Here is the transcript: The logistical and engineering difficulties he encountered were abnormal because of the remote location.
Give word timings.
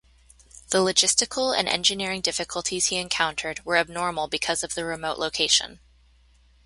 The 0.69 0.79
logistical 0.79 1.55
and 1.55 1.69
engineering 1.69 2.21
difficulties 2.21 2.87
he 2.87 2.95
encountered 2.95 3.63
were 3.63 3.77
abnormal 3.77 4.27
because 4.27 4.63
of 4.63 4.73
the 4.73 4.83
remote 4.83 5.19
location. 5.19 5.79